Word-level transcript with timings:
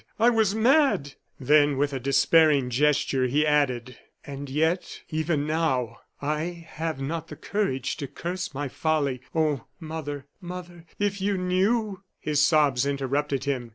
I 0.17 0.31
was 0.31 0.55
mad!" 0.55 1.13
Then, 1.39 1.77
with 1.77 1.93
a 1.93 1.99
despairing 1.99 2.71
gesture, 2.71 3.27
he 3.27 3.45
added: 3.45 3.99
"And 4.25 4.49
yet, 4.49 5.01
even 5.11 5.45
now, 5.45 5.99
I 6.19 6.65
have 6.71 6.99
not 6.99 7.27
the 7.27 7.35
courage 7.35 7.97
to 7.97 8.07
curse 8.07 8.51
my 8.51 8.67
folly! 8.67 9.21
Oh, 9.35 9.67
mother, 9.79 10.25
mother, 10.41 10.87
if 10.97 11.21
you 11.21 11.37
knew" 11.37 12.01
His 12.19 12.43
sobs 12.43 12.87
interrupted 12.87 13.43
him. 13.43 13.69